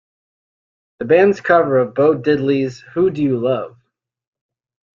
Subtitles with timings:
[0.97, 3.77] The band's cover of Bo Diddley's Who Do You Love?